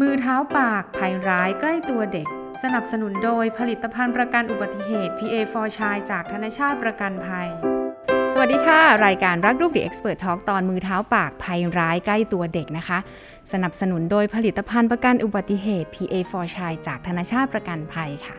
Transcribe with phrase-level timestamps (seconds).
[0.00, 2.28] มือเท้าปากภัยร้ายใกล้ตัวเด็ก
[2.62, 7.48] สนับสนุนโดยผลิตภัณฑ์ประกันอุบัติเหตุ PA for ชายจากธนชาติประกันภัย
[8.32, 12.98] สวัสดีค่ะ รายการรักลูกเด็ก Expert Talk ตอนมือเท้าปากภัยร้ายใกล้ตัวเด็กนะคะ
[13.52, 18.36] สนับสนุนโดยผลิตภัณฑ์ประกันอุบัติเหตุ PA for ชายจากธนชาติประกันภัยค่ะ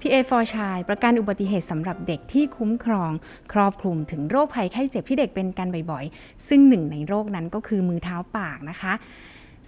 [0.00, 3.12] PA for ชายประกันอุบัติเหตุสำหรับเด็กที่คุ้มครอง
[3.52, 8.94] ครอบคลุมถึงโรคภัยไข้เจ็บที่เด็กเป็นกันบ่อยๆ ซึ่งหนึ่งในโรคนั้นก็คือมือเท้าปากนะคะ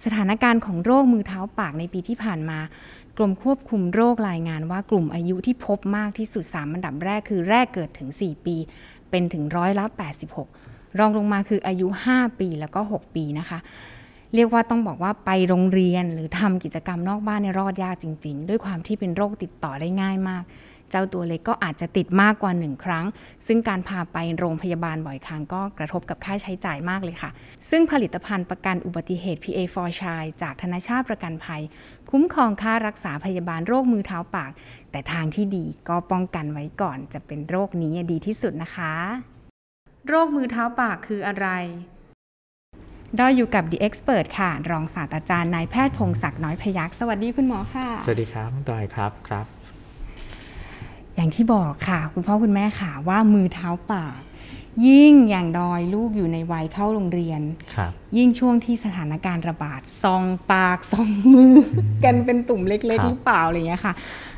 [0.05, 2.59] สถานการณ์ของโรคมือเท้าปากในปีที่ผ่านมา
[3.17, 8.55] กรมควบคุมโรครายงานว่ากลุ่มอายุที่พบมากที่สุด3อันดับแรกคือแรกเกิดถึง 4 ปี
[9.09, 9.85] เป็นถึงร้อยละ
[10.43, 13.59] 86 รองลงมาคืออายุ 5 ปีแล้วก็ 6 ปีนะคะ
[14.35, 20.43] เรียกว่าต้องบอกว่าไปโรงเรียนหรือทำกิจกรรมนอกบ้านในรอดยากจริง ๆ ด้วยความที่เป็นโรคติดต่อได้ง่ายมาก
[20.91, 23.05] เจ้าตัวเล็กก็อาจจะติดมากกว่าหนึ่งครั้ง
[23.47, 27.29] ซึ่งการพาไปโรงพยาบาลบ่อยครั้งก็กระทบกับค่าใช้จ่ายมากเลยค่ะ
[27.69, 31.61] ซึ่งผลิตภัณฑ์ประกันอุบัติเหตุ PA for ชายจากธนชาติประกันภัย
[32.11, 34.51] คุ้มครองค่ารักษาพยาบาลโรคมือเท้าปาก
[34.91, 38.93] แต่ทางที่ดีก็ป้องกันไว้ก่อนจะเป็นโรคนี้ดีที่สุดนะคะ
[40.07, 41.47] โรคมือเท้าปากคืออะไร
[43.19, 49.56] ดอยอยู่กับ The Expert ค่ะ รองศาสตราจารย์นายแพทย์พงศักดิ์น้อยพยักษ์สวัสดีคุณหมอค่ะ สวัสดีครับดอยครับครับ
[51.17, 54.19] อย่างที่บอกค่ะ คุณพ่อคุณแม่ค่ะว่ามือเท้าปาก
[54.87, 57.41] ยิ่งอย่างดอยลูกอยู่ในวัยเข้าโรงเรียน
[57.75, 63.93] ครับยิ่งช่วงที่สถานการณ์ระบาดซองปากซองมืออกันเป็นตุ่มเล็กครัๆบหรือเปล่าอะไรอย่างเงี้ยค่ะ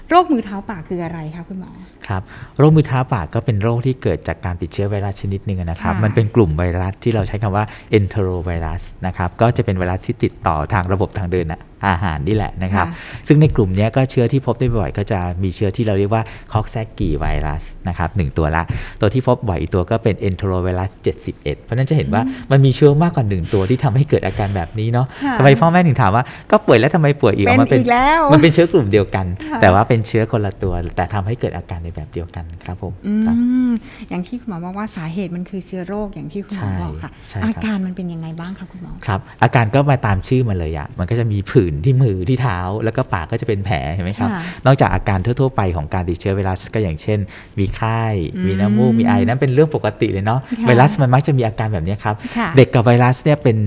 [0.10, 1.72] โรคมือเท้าปากคืออะไรคะคุณหมอ
[2.10, 2.22] ครับ
[2.58, 7.66] โรคมือเท้าปากก็เป็นโรคที่เกิดจากการติดเชื้อไวรัสชนิดหนึ่งนะครับค่ะมันเป็นกลุ่มไวรัสที่เราใช้คำว่า
[7.98, 11.48] enterovirus นะครับก็จะเป็นไวรัสที่ติดต่อทางระบบทางเดิน
[11.88, 12.88] อาหารนี่แหละนะครับ
[13.28, 18.64] ซึ่งในกลุ่มเนี้ยก็เชื้อที่พบได้บ่อยก็จะมีเชื้อที่เราเรียกว่าคอกแซกกีไวรัสนะครับหนึ่งตัวละ
[19.02, 20.90] ตัวที่พบบ่อยอีกตัวก็เป็น enterovirus
[21.34, 22.22] 71 เพราะฉะนั้นจะเห็นว่า
[22.52, 33.36] มันมีเชื้อมากกว่าหนึ่งตัวที่ทำให้เกิดอาการแบบนี้เนาะค่ะทำไมพ่อแม่ถึงถามว่าก็ป่วยแล้วทำไมป่วยอีกเป็นมันเป็นอีกแล้วมันเป็นเชื้อกลุ่มเดียวกันค่ะแต่ว่าเป็นเชื้อคนละตัวแต่ทำให้เกิดอาการในแบบเดียวกันครับผมอืครับ
[33.70, 33.72] ม
[34.10, 47.20] อย่างที่คุณหมอบอกว่าสาเหตุมันคือเชื้อโรคอย่างที่คุณหมอใช่บอกค่ะใช่ครับอาการมันเป็นยังไงบ้างคะคุณหมอครับ อาการก็มาตามชื่อมันเลยอะมันก็จะมีผื่นที่มือที่เท้า แล้วก็ปากก็จะเป็นแผลเห็นไหมครับค่ะนอกจากอาการทั่ว ๆ ไปของการติดเชื้อไวรัสก็อย่างเช่น
[47.60, 48.02] มีไข้
[48.36, 53.58] อืมมีน้ำมูกมีไอนั่นเป็นเรื่องปกติเลยเนาะค่ะไวรัสมันมักจะมีอาการแบบนี้ครับค่ะเด็กกับไวรัสเนี่ยเป็น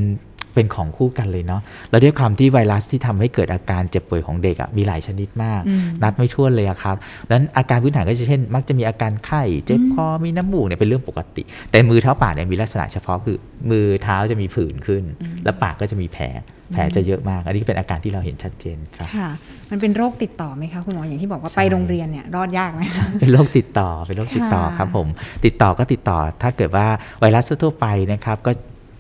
[0.55, 6.97] เป็นของคู่กันเลยเนาะแล้วด้วยความที่ไวรัสที่ทำให้เกิดอาการเจ็บป่วยของเด็กอะมีหลายชนิดมากอืมนับไม่ถ้วนเลยอะครับ
[7.27, 13.39] ดังนั้นอาการพื้นฐานก็จะเช่น มักจะมีอาการไข้เจ็บคอมีน้ำมูกเนี่ยเป็นเรื่องปกติ แต่มือเท้าปากเนี่ยมีลักษณะเฉพาะคือ
[13.71, 15.03] มือเท้าจะมีผื่นขึ้น
[15.45, 16.27] แล้วปากก็จะมีแผล
[16.73, 19.29] แผลจะเยอะมาก อันนี้ก็เป็นอาการที่เราเห็นชัดเจนครับค่ะ
[19.71, 22.83] มันเป็นโรคติดต่อไหมคะคุณหมออย่างที่บอกว่าใช่ไปโรงเรียนเนี่ยรอดยากไหม
[23.21, 25.07] เป็นโรคติดต่อเป็นโรคติดต่อค่ะครับผม
[25.45, 26.87] ติดต่อก็ติดต่อถ้าเกิดว่า
[27.21, 28.53] ไวรัสทั่วๆไปนะครับก็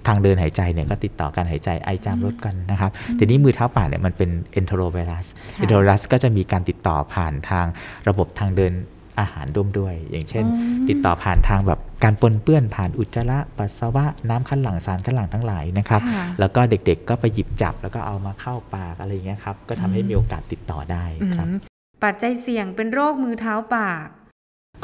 [0.07, 7.67] ทางเดินหายใจเนี่ยก็ติดต่อการหายใจไอจามลดกันนะครับทีนี้มือเท้าปากเนี่ยมันเป็น enterovirus ค่ะ enterovirus ก็จะมีการติดต่อผ่านทาง
[8.09, 8.73] ระบบทางเดิน
[9.21, 21.05] อาหารร่วมด้วย อย่างเช่นอืมติดต่อผ่านทางแบบการปนเปื้อนผ่านอุจจาระปัสสาวะน้ำขั้นหลังสารขั้นหลังทั้งหลายนะครับค่ะแล้วก็เด็กๆก็ไปหยิบจับแล้วก็เอามาเข้าปากอะไรอย่างเงี้ยครับ ก็ทำให้มีโอกาสติดต่อได้
[21.37, 21.59] ครับอืม
[22.05, 24.07] ปัจจัยเสี่ยงเป็นโรคมือเท้าปาก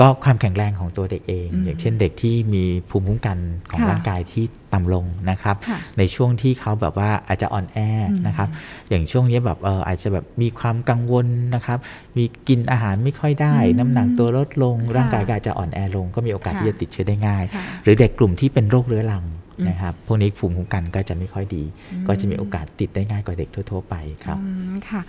[0.00, 3.38] ก็ความแข็งแรงของตัวเด็กเองอืมอย่างเช่นเด็กที่มีภูมิคุ้มกัน
[3.70, 7.78] ของค่ะร่างกายที่ต่ำลงนะครับค่ะในช่วงที่เขาแบบว่าอาจจะอ่อนแอ
[8.10, 8.48] อืมนะครับ
[8.88, 11.78] อย่างช่วงนี้แบบเอออาจจะแบบมีความกังวลนะครับ
[12.16, 19.37] มีกินอาหารไม่ค่อยได้อืมน้ำหนักตัวลดลงค่ะร่างกายก็อาจจะอ่อนแอลง ก็มีโอกาสค่ะที่จะติดเชื้อได้ง่ายค่ะหรือเด็กกลุ่มที่เป็นโรคเรื้อรังอืม
[19.68, 25.00] นะครับ พวกนี้ภูมิคุ้มกันก็จะไม่ค่อยดีอืมก็จะมีโอกาสติดได้ง่ายกว่าเด็กทั่ว ๆ ไปครับอืมค่ะ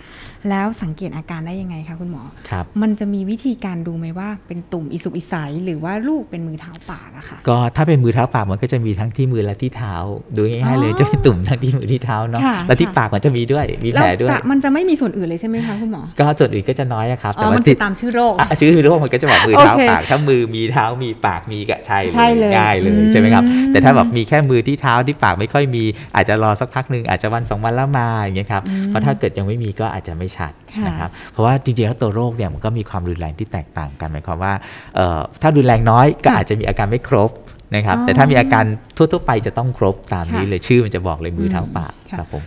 [0.48, 9.94] แล้วสังเกตอาการได้ยังไงคะคุณหมอครับมันจะมีวิธีการดูไหมว่าเป็นตุ่มอิสุกอิสัยหรือว่าลูกเป็นมือเท้าปากอะค่ะก็ถ้าเป็นมือเท้าปากมันก็จะมีทั้งที่มือและที่เท้า
[10.36, 25.84] ดูง่ายๆเลยอ๋อจะเป็นตุ่มทั้งที่มือที่เท้าเนาะค่ะแล้วที่ค่ะปากมันจะมีด้วยมีแล้แผวลด้วยแต่มันจะไม่มีส่วนอื่นเลยใช่ไหมคะคุณหมอก็ส่วนอื่นก็จะน้อยอะครับอ๋อมันคือตามชื่อโรคอะชื่อโรคมันก็จะบอกมือเท้าโอเคปากถ้ามือมีเท้ามีปากมีกะใช่ใช่เลยง่ายเลยอืมใช่ไหมครับ แต่ถ้าแบบมีแค่มือที่เท้าที่ปากไม่ค่อยมี
[26.14, 34.54] อาจจะรอสักพักหนึ่งอาจจะวันสองวันแล้วมาอย่างเงี้ยครับอืมเพราะถ้าเกิดยังไม่มีก็อาจจะไม่ชัดค่ะนะครับเพราะว่าจริงๆแล้วตัวโรคเนี่ยมันก็มีความรุนแรงที่แตกต่างกันหมายความว่า
[34.96, 37.30] เอ่อถ้ารุนแรงน้อยก็ค่ะอาจจะมีอาการไม่ครบ
[37.76, 38.64] นะครับอ๋อแต่ถ้ามีอาการ
[38.96, 42.42] ทั่วๆไปจะต้องครบตามนี้ค่ะเลยชื่อมันจะบอกเลยมือเท้าปากค่ะครับผม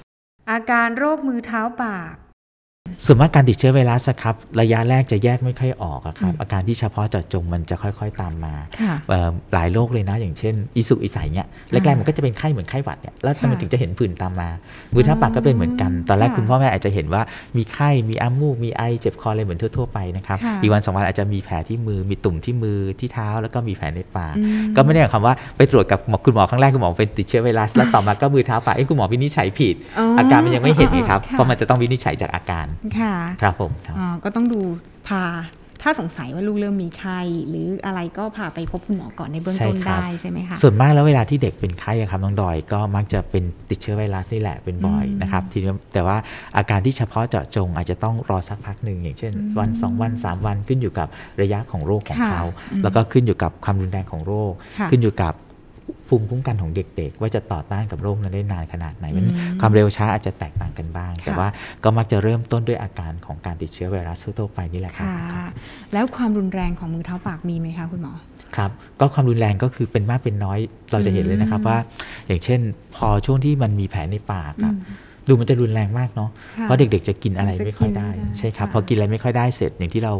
[0.51, 2.13] อาการโรคมือเท้าปาก
[3.05, 14.49] ส่วนมากการติดเชื้อไวรัสอะครับระยะแรกจะแยกไม่ค่อยออกอะครับอืมอาการที่เฉพาะเจาะจงมันจะค่อย ๆตามมาค่ะเอ่อหลายโรคเลยนะ อย่างเช่นอีสุกอีใสเนี่ยแรกๆมันก็จะเป็นไข้เหมือนไข้หวัดเนี่ยแล้วค่ะมันถึงจะเห็นผื่นตามมา
[14.93, 17.21] มือเท้าปากก็เป็นเหมือนกัน ตอนแรกค่ะคุณพ่อแม่อาจจะเห็นว่า
[17.57, 32.65] มีไข้มีอ้ามูกมีไอเจ็บคออะไรเหมือนทั่วๆไปนะครับค่ะอีกวันสองวันอาจจะมีแผลที่มือมีตุ่มที่มือที่เท้าแล้วก็มีแผลในปากอืมก็ไม่ได้หมายความว่าไปตรวจกับหมอคุณหมอครั้งแรกคุณหมอเป็นติดเชื้อไวรัสแล้วต่อมาก็มือเท้าปากเอ้ยคุณหมอวินิจฉัยผิดอ๋อออาการมันยังไม่เห็นไงครับค่ะเพราะมันจะต้องวินิจฉัยจากอาการ
[32.99, 34.61] ค่ะครับผมครับอ๋อก็ต้องดู
[35.07, 35.23] พา
[35.85, 37.19] ถ้าสงสัยว่าลูกเริ่มมีไข้
[37.49, 46.17] หรืออะไรก็พาไปพบคุณหมอก่อนในเบื้องต้นใช่ครับได้ใช่ไหมคะส่วนมากแล้วเวลาที่เด็กเป็นไข้อะครับน้องดอยก็มักจะเป็นติดเชื้อไวรัสนี่แหละเป็นบ่อยอืมนะครับทีนี้แต่ว่า
[46.57, 51.07] อาการที่เฉพาะเจาะจงอาจจะต้องรอสักพักหนึ่งอย่างเช่น วัน 2 วัน 3 วันขึ้นอยู่กับ
[51.41, 55.33] ระยะของโรคของค่ะเขาอืมแล้วก็ขึ้นอยู่กับความรุนแรงของโรคค่ะขึ้นอยู่กับ
[56.07, 61.49] ภูมิคุ้มกันของเด็กๆ ว่าจะต่อต้านกับโรคนั้นได้นานขนาดไหนมันอืมความเร็วช้าอาจจะแตกต่างกันบ้าง แต่ค่ะว่า
[61.83, 65.47] ก็มักจะเริ่มต้นด้วยอาการของการติดเชื้อไวรัสทั่วๆไปนี่แหละครับค่ะ
[65.93, 68.13] แล้วความรุนแรงของมือเท้าปากมีไหมคะคุณหมอ
[68.55, 70.59] ครับก็ความรุนแรงก็คือเป็นมากเป็นน้อย
[70.91, 71.77] เราจะเห็นเลยนะครับอืมว่า
[72.27, 72.59] อย่างเช่น
[72.95, 80.13] พอช่วงที่มันมีแผลในปากอะอืม ดูมันจะรุนแรงมากเนาะค่ะเพราะเด็กๆจะกินอะไรมันจะไม่ค่อยได้กินไม่ได้ใช่ครับค่ะพอกินอะไรไม่ค่อยได้เสร็จอย่างที่เรา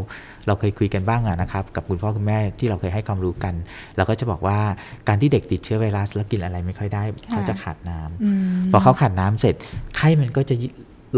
[0.46, 3.54] เราเคยคุยกันบ้างอะนะครับกับคุณพ่อคุณแม่ที่เราเคยให้ความรู้กัน
[3.96, 4.58] เราก็จะบอกว่า
[5.08, 8.38] การที่เด็กติดเชื้อไวรัส แล้วกินอะไรไม่ค่อยได้ เขาจะขาดน้ำอืม
[8.72, 9.54] พอเขาขาดน้ำเสร็จ
[9.96, 10.56] ไข้มันก็จะ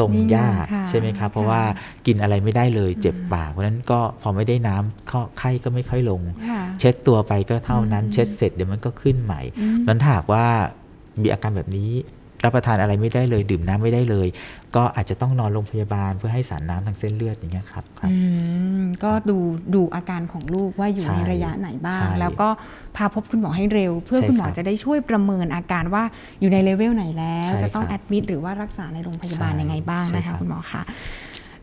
[0.00, 1.62] ลงนี่ยากค่ะใช่ไหมครับ เพราะค่ะว่า
[2.06, 10.44] กินอะไรไม่ได้เลยเจ็บอืมปากเพราะฉะนั้นก็พอไม่ได้น้ำก็ไข้ก็ไม่ค่อยลงค่ะเช็ดตัวไปก็เท่านั้นอืมเช็ดเสร็จเดี๋ยวมันก็ขึ้นใหม่อืมนั้นถ้าหากว่า
[11.23, 11.91] มีอาการแบบนี้
[12.46, 14.28] รับประทานอะไรไม่ได้เลย ดื่มน้ำไม่ได้เลย
[14.76, 18.16] ก็อาจจะต้องนอนโรงพยาบาลเพื่อให้สารน้ำทางเส้นเลือดอย่างเงี้ยครับครับอื
[18.81, 19.37] มก็ดู
[19.75, 22.48] ดูอาการของลูกว่าอยู่ใช่ในระยะไหนบ้างใช่แล้วก็
[22.96, 26.04] พาพบคุณหมอให้เร็ว เพื่อใช่คุณหมอครับจะได้ช่วยประเมินอาการว่า
[26.40, 30.82] อยู่ในเลเวลไหนแล้วใช่จะต้องครับแอดมิดหรือว่ารักษาในโรงพยาบาลใช่ยังไงบ้างใช่นะคะครับคุณหมอคะ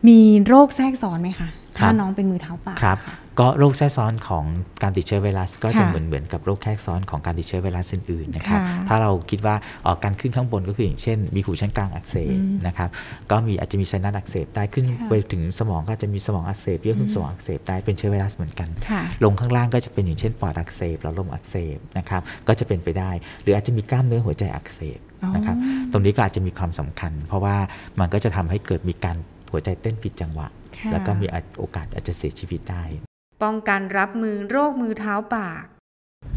[0.08, 1.48] มีโรคแทรกซ้อนไหมคะ
[1.78, 4.44] ครัถ้าบน้องเป็นมือเท้าปากครับค่ะ ก็โรคแทรกซ้อนของ
[4.82, 9.54] การติดเชื้อไวรัส ก็จะค่ะเหมือนเหมือนกับโรคแทรกซ้อนของการติดเชื้อไวรัสอื่นๆนะครับค่ะถ้าเราคิดว่า
[9.86, 12.88] ออกการขึ้นข้างบนก็คืออย่างเช่น มีหูชั้นกลางอักเสบอืมนะครับ
[13.30, 23.10] ก็มีอาจจะมีไซนัสอักเสบได้ขึ้นค่ะไปถึงสมองก็อาจจะมีสมองอักเสบเยื่อหุ้มอืมสมองอักเสบได้เป็นเชื้อไวรัสเหมือนกันค่ะลงข้างล่างก็จะเป็นอย่างเช่นปอดอักเสบหลอดลมอักเสบนะครับก็จะเป็นไปได้
[23.42, 24.98] หรืออาจจะมีกล้ามเนื้อหัวใจอักเสบ
[25.34, 27.56] นะครับอ๋อตรงนี้ก็อาจจะมีความสำคัญ เพราะว่า
[28.00, 29.16] มันก็จะทำให้เกิดมีการ
[29.50, 30.46] หัวใจเต้นผิดจังหวะ
[30.78, 31.26] ค่ะแล้วก็มี
[31.58, 32.84] โอกาสอาจจะเสียชีวิตได้
[33.44, 35.64] ป้องกันรับมือโรคมือเท้าปาก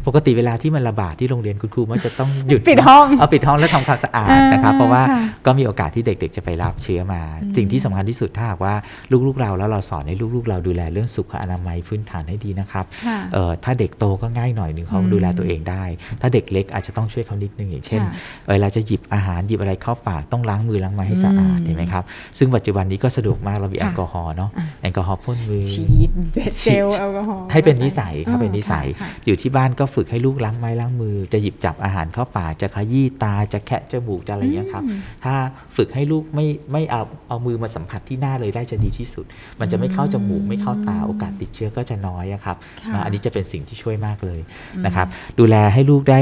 [0.07, 8.73] ปกติเวลาที่มันระบาดที่โรงเรียนคุณครูมักจะต้องหยุดปิดห้องเอาปิดห้องแล้วทำความสะอาดอ่านนะครับ เพราะว่าค่ะก็มีโอกาสที่เด็ก ๆ จะไปรับเชื้อมาอืมสิ่งที่สำคัญที่สุดถ้าหากว่า
[9.27, 15.83] ลูกๆเราแล้วเราสอนให้ลูกๆ เราดูแลเรื่องสุขอนามัยพื้นฐานให้ดีนะครับค่ะเอ่อถ้าเด็กโตก็ง่ายหน่อยหนึ่งเขาอืมดูแลตัวเองได้
[16.21, 18.13] ถ้าเด็กเล็กอาจจะต้องช่วยเขานิดนึงอย่างเช่นค่ะ
[18.51, 22.03] เวลาจะหยิบอาหารหยิบอะไรเข้าปากต้องล้างมือล้างไม้ให้สะอาดอืมเห็นไหมครับ
[22.37, 26.09] ซึ่งปัจจุบันนี้ก็สะดวกมากเรามีค่ะแอลกอฮอล์เนาะอะแอลกอฮอล์พ่นมือฉีด
[26.63, 35.35] เจลแอลกอฮอล์ให้เป็นนิสัยครับอ๋อเป็นนิสัยค่ะอยู่ที่บ้านก็ฝึกให้ลูกล้างไม้ล้างมือ จะหยิบจับอาหารเข้าปากจะขยี้ตาจะแคะจมูกจะอะไรอย่างเงี้ยครับอืมถ้า
[35.75, 39.25] ฝึกให้ลูกไม่ไม่เอาเอามือมาสัมผัสที่หน้าเลยได้จะดีที่สุด
[39.59, 44.39] มันจะไม่เข้าจมูกไม่เข้าตาโอกาสติดเชื้อก็จะน้อยอะครับค่ะนะอันนี้จะเป็นสิ่งที่ช่วยมากเลย
[44.75, 45.07] อืมนะครับ
[45.39, 46.19] ดูแลให้ลูกได้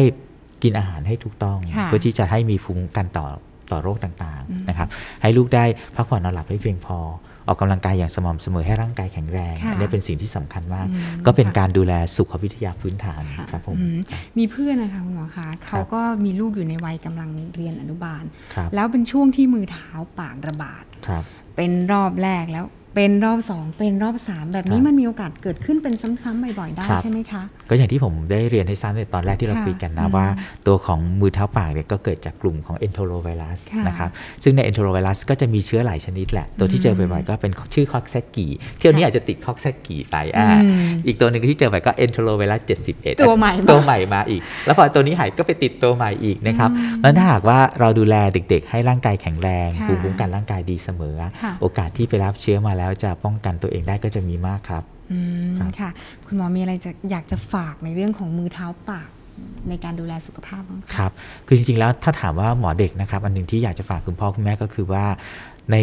[0.63, 3.27] กินอาหารให้ถูกต้องค่ะเพื่อที่จะให้มีภูมิคุ้มกันต่อ
[3.71, 4.87] ต่อโรคต่างอืมๆนะครับ
[5.21, 6.99] ให้ลูกได้พักผ่อนนอนหลับให้เพียงพอ
[7.47, 13.97] ออกกำลังกายอย่างสม่ำเสมอให้ร่างกายแข็งแรงค่ะอันนี้เป็นสิ่งที่สำคัญมากอืมก็เป็นค่ะการดูแลสุขวิทยาพื้นฐานค่ะครับผมอืม
[14.37, 19.89] มีเพื่อนนะคะคุณหมอคะเขาก็มีลูกอยู่ในวัยกำลังเรียนอนุบาลครับแล้วเป็นช่วงที่มือเท้า
[20.19, 21.23] ปากระบาดครับ
[21.55, 22.65] เป็นรอบแรกแล้ว
[22.95, 25.93] เป็นรอบสองเป็นรอบสามแบบนี้ครับมันมีโอกาสเกิดขึ้นเป็น
[26.23, 30.27] ซ้ำๆบ่อยๆได้ครับใช่ไหมคะก็อย่างที่ผมได้เรียนให้ทราบในตอนแรกที่เราค่ะคุยกันนะอืมว่า
[30.67, 34.09] ตัวของมือเท้าปากเนี่ยก็เกิดจากกลุ่มของ enterovirus ค่ะนะครับ
[34.43, 38.47] ซึ่งใน enterovirus ก็จะมีเชื้อหลายชนิดแหละ ตัวที่เจอบ่อยๆก็เป็นชื่อคอกแซกกี
[38.79, 55.19] เที่ยวนี้อาจจะติดคอกแซกกีไปอ่าอืมอีกตัวหนึ่งที่เจอบ่อยก็ enterovirus 71 ตัวใหม่มาตัวใหม่มาอีก แล้วพอตัวนี้หายก็ไปติดตัวใหม่อีกนะครับอืมแล้วถ้าหากว่าเราดูแลเด็ก ๆ ให้ร่างกายแข็งแรงค่ะภูมิคุ้มกันร่างกายดีเสมอค่ะโอกาสที่ไปรับเชื้อมาแล้วจะป้องกันตัวเองได้ก็จะมีมากครับ อื
[55.51, 55.89] มครับค่ะ
[56.25, 59.09] คุณหมอมีอะไรจะอยากจะฝากในเรื่องของมือเท้าปาก
[59.69, 61.11] ในการดูแลสุขภาพบ้างคะครับ
[61.47, 65.05] คือจริงๆแล้วถ้าถามว่าหมอเด็กนะครับ อันหนึ่งที่อยากจะฝากคุณพ่อคุณแม่ก็คือว่า
[65.71, 65.75] ใน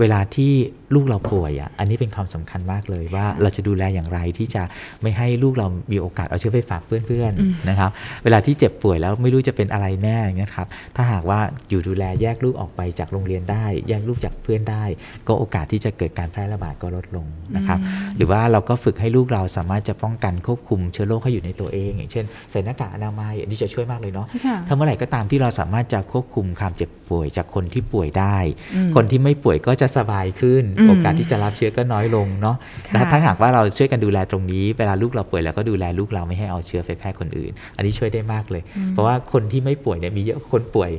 [0.00, 0.52] เวลาที่
[0.94, 4.62] ลูกเราป่วยอะอันนี้เป็นความสำคัญมากเลยว่าเราจะดูแลอย่างไรที่จะ
[5.02, 7.90] ไม่ให้ลูกเรามีโอกาสเอาเชื้อไปฝากเพื่อนอืมๆนะครับ
[8.24, 14.84] เวลาที่เจ็บป่วยแล้วไม่รู้จะเป็นอะไรแน่อย่างเงี้ยครับ ถ้าหากว่าอยู่ดูแลแยกลูกออกไปจากโรงเรียนได้ แยกลูกจากเพื่อนได้
[15.28, 17.26] ก็โอกาสที่จะเกิดการแพร่ระบาดก็ลดลง
[17.56, 17.78] นะครับ
[18.16, 28.36] หรือว่าเราก็ฝึกให้ลูกเราสามารถจะป้องกันควบคุมเชื้อโรคให้อยู่ในตัวเอง อย่างเช่นใส่หน้ากากอนามัยอันนี้จะช่วยมากเลยเนาะค่ะถ้าเมื่อไหร่ก็ตามที่เราสามารถจะควบคุมความเจ็บป่วยจากคนที่ป่วยได้
[28.74, 40.90] อืมคนที่ไม่ป่วยก็จะสบายขึ้นอืมโอกาสที่จะรับเชื้อก็น้อยลงเนาะค่ะและถ้าหากว่าเราช่วยกันดูแลตรงนี้ เวลาลูกเราป่วยเราก็ดูแลลูกเราไม่ให้เอาเชื้อไปแพร่คนอื่น อันนี้ช่วยได้มากเลย เพราะว่าคนที่ไม่ป่วยเนี่ยมีเยอะกว่าคนป่วย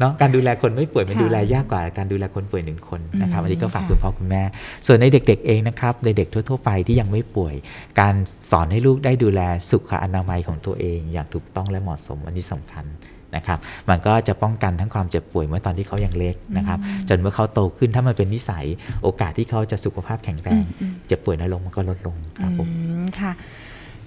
[0.00, 4.42] เนาะการดูแลคนไม่ป่วยมันค่ะดูแลยากกว่าการดูแลคนป่วยหนึ่งคนนะครับอืมอันนี้ก็ฝากค่ะคุณพ่อคุณแม่
[4.86, 7.54] ส่วนในเด็ก ๆ เองนะครับในเด็กทั่ว ๆ ไปที่ยังไม่ป่วย
[8.00, 8.14] การ
[8.50, 12.84] สอนให้ลูกได้ดูแลสุขอนามัยของตัวเอง อย่างถูกต้องและเหมาะสมอันนี้สำคัญ
[13.36, 16.78] นะครับมันก็จะป้องกันทั้งความเจ็บป่วยเมื่อตอนที่เขายังเล็กนะครับ
[17.08, 18.64] จนเมื่อเขาโตขึ้นถ้ามันเป็นนิสัย
[19.02, 23.32] โอกาสที่เขาจะสุขภาพแข็งแรงอืมเจ็บป่วยน้อยลงมันก็ลดลงครับผมอืมค่ะ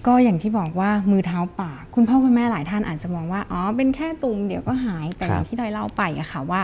[0.08, 6.62] ก็อย่างที่บอกว่ามือเท้าปากคุณพ่อคุณแม่หลายท่านอาจจะมองว่าอ๋อเป็นแค่ตุ่มเดี๋ยวก็หายแต่ครับอย่างที่ดอยเล่าไปอะค่ะว่า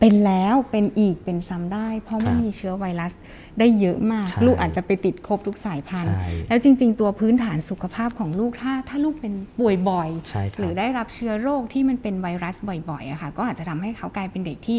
[0.00, 3.12] เป็นแล้วเป็นอีกเป็นซ้ำได้ เพราะมันครับมีเชื้อไวรัส
[3.58, 14.78] ได้เยอะมากใช่ลูกอาจจะไปติดครบทุกสายพันธุ์ใช่แล้วจริง ๆ ตัวพื้นฐานสุขภาพของลูกถ้า ถ้าลูกเป็นป่วยบ่อยใช่คหรัรืบอได้รับเชื้อโรคที่มันเป็นไวรัสบ่อยๆอะค่ะก็อาจจะทำให้เขากลายเป็นเด็กที่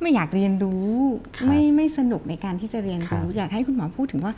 [0.00, 0.90] ไม่อยากเรียนรู้
[1.36, 4.34] ครับไม่ไม่สนุกในการที่จะเรียนรู้ครับอยากให้คุณหมอพูดถึงว่า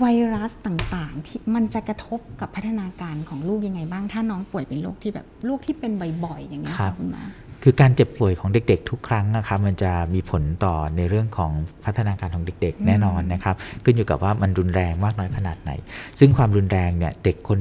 [0.00, 5.92] ไวรัสต่างๆ ที่มันจะกระทบกับพัฒนาการของลูกยังไงบ้าง ถ้าน้องป่วยเป็นโรคที่แบบโรคที่เป็น
[6.24, 7.22] บ่อยๆอย่างเงี้ยครัค่ะบคุณหมอ
[7.68, 11.52] คือการเจ็บป่วยของเด็ก ๆ ทุกครั้งนะครับมันจะมีผลต่อในเรื่องของ
[11.84, 15.70] พัฒนาการของเด็ก ๆ แน่นอนนะครับ ขึ้นอยู่กับว่ามันรุนแรงมากน้อยขนาดไหน
[16.18, 17.58] ซึ่งความรุนแรงเนี่ยเด็กคน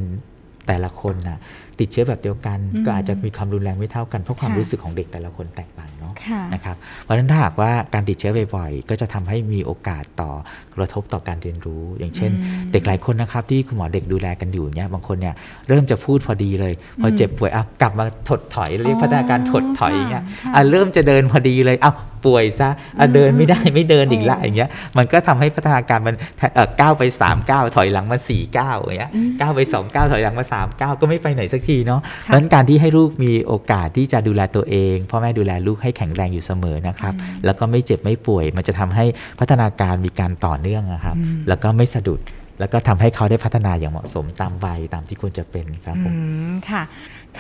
[0.68, 1.40] แต่ละคนนะ
[1.80, 10.32] ติดเชื้อแบบเดียวกัน ก็อาจจะมีความรุนแรงไม่เท่ากันเพราะความรู้สึกของเด็กแต่ละคนแตกต่างเนาะค่ะนะครับเพราะฉะนั้นถ้าหากว่าการติดเชื้อบ่อยๆก็จะทำให้มีโอกาสต่อ
[10.76, 15.36] กระทบต่อการเรียนรู้ อย่างเช่นอืมเด็กหลายคนนะครับที่คุณหมอเด็กดูแลกันอยู่เนี่ยบางคนเนี่ย
[15.68, 21.94] เริ่มจะพูดพอดีเลย พอเจ็บป่วยอะกลับมาถดถอยเรียกอ๋อพัฒนาการถดถอยอย่างเงี้ยค่ะอะเริ่มจะเดินพอดีเลยเอ้า
[22.26, 26.16] ป่วยซะอะเดินไม่ได้ไม่เดินอีกละอ๋อออย่างเงี้ยมันก็ทำให้พัฒนาการมัน
[26.56, 37.14] เอ่อก้าวไป3ก้าวถอยหลังมา4ก้าวอย่างเงี้ยอืมก้าวไป2ก้าวถอยหลังมา3ก้าวก็ไม่ไปไหนสักทีเนาะเพค่ะราะฉะนั้นการที่ให้ลูกมีโอกาสที่จะดูแลตัวเองพ่อแม่ดูแลลูกให้แข็งแรงอยู่เสมอนะครับ
[37.46, 39.06] แล้วก็ไม่เจ็บไม่ป่วย มันจะทำให้
[39.40, 42.20] พัฒนาการมีการต่อเนื่องนะครับอืมแล้วก็ไม่สะดุด
[42.60, 46.18] แล้วก็ทำให้เขาได้พัฒนาอย่างเหมาะสมตามวัยตามที่ควรจะเป็นครับผมอื
[46.52, 46.84] มค่ะ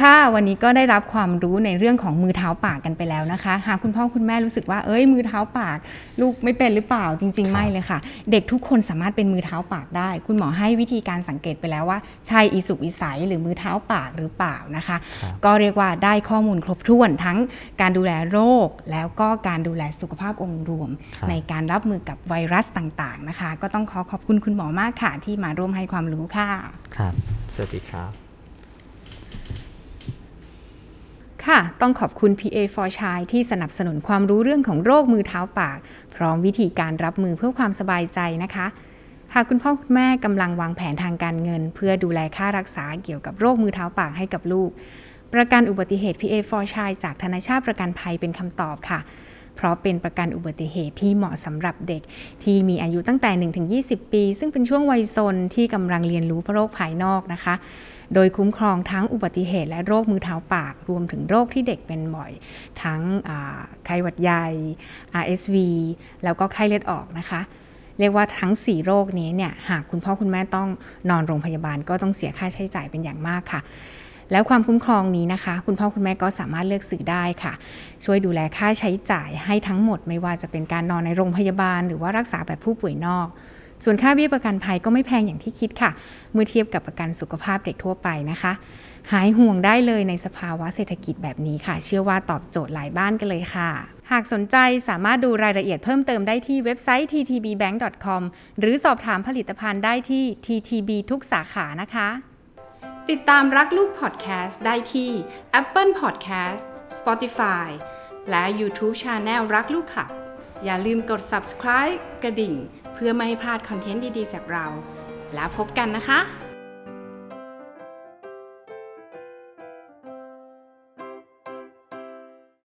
[0.02, 5.78] ค่ะวันนี้ก็ได้รับความรู้ในเรื่องของมือเท้าปากกันไปแล้วนะคะ หากคุณพ่อคุณแม่รู้สึกว่าเอ้ยมือเท้าปาก
[6.22, 8.00] ลูกไม่เป็นหรือเปล่าจริง ๆ ไม่เลยค่ะ
[8.32, 17.38] เด็กทุกคนสามารถเป็นมือเท้าปากได้ คุณหมอให้วิธีการสังเกตไปแล้วว่าใช่อีสุกอีใสหรือมือเท้าปากหรือเปล่านะคะครับก็เรียกว่าได้ข้อมูลครบถ้วนทั้ง
[17.82, 26.50] การดูแลโรค แล้วก็การดูแลสุขภาพองค์รวมครับในการรับมือกับไวรัสต่างๆนะคะ ก็ต้องขอขอบคุณคุณหมอมากค่ะที่มาร่วมให้ความรู้ค่ะ
[26.96, 27.14] ครับ
[27.54, 28.12] สวัสดีครับ
[31.46, 35.78] ค่ะ ต้องขอบคุณ PA for Child ที่สนับสนุนความรู้เรื่องของโรคมือเท้าปาก
[36.16, 38.68] พร้อมวิธีการรับมือเพื่อความสบายใจนะคะ
[39.34, 44.70] หากคุณพ่อคุณแม่กำลังวางแผนทางการเงิน เพื่อดูแลค่ารักษาเกี่ยวกับโรคมือเท้าปากให้กับลูก
[45.34, 49.00] ประกันอุบัติเหตุ PA for Child จากธนาชาติประกันภัยเป็นคำตอบค่ะ
[49.56, 52.02] เพราะเป็นประกันอุบัติเหตุที่เหมาะสำหรับเด็ก
[52.44, 57.56] ที่มีอายุตั้งแต่ 1-20 ปี ซึ่งเป็นช่วงวัยซนที่กำลังเรียนรู้โรคภายนอกนะคะ
[58.14, 62.32] โดยคุ้มครองทั้งอุบัติเหตุและโรคมือเท้าปาก รวมถึงโรคที่เด็กเป็นบ่อย
[62.84, 63.02] ทั้ง
[63.86, 64.46] ไข้หวัดใหญ่
[65.22, 65.56] RSV
[66.24, 67.42] แล้วก็ไข้เลือดออกนะคะ
[68.00, 70.68] เรียกว่าทั้ง 4 โรคนี้เนี่ยหากคุณพ่อคุณแม่ต้อง
[71.10, 73.62] นอนโรงพยาบาลก็ต้องเสียค่าใช้จ่ายเป็นอย่างมากค่ะ
[74.32, 77.53] แล้วความคุ้มครองนี้นะคะ คุณพ่อคุณแม่ก็สามารถเลือกซื้อได้ค่ะ
[78.05, 83.27] ช่วยดูแลค่าใช้จ่ายให้ทั้งหมดไม่ว่าจะเป็นการนอนในโรงพยาบาล หรือว่ารักษาแบบผู้ป่วยนอก
[83.84, 85.91] ส่วนค่าเบี้ยประกันภัยก็ไม่แพงอย่างที่คิดค่ะ
[86.34, 88.53] เมื่อเทียบกับประกันสุขภาพเด็กทั่วไปนะคะ
[89.12, 93.70] หายห่วงได้เลยในสภาวะเศรษฐกิจแบบนี้ค่ะ เชื่อว่าตอบโจทย์หลายบ้านกันเลยค่ะ
[94.12, 94.55] หากสนใจ
[94.88, 98.22] สามารถดูรายละเอียดเพิ่มเติมได้ที่เว็บไซต์ ttbbank.com
[98.60, 102.10] หรือสอบถามผลิตภัณฑ์ได้ที่ TTB ทุกสาขานะคะ
[103.12, 105.10] ติดตามรักลูกพอดแคสต์ได้ที่
[105.60, 106.64] Apple Podcast
[107.00, 107.68] Spotify
[108.30, 110.10] และ YouTube Channel รักลูกขับ
[110.64, 112.54] อย่าลืมกด subscribe กระดิ่ง
[112.94, 114.66] เพื่อไม่ให้พลาดคอนเทนต์ดี ๆ จากเรา
[115.34, 116.20] แล้วพบกันนะคะ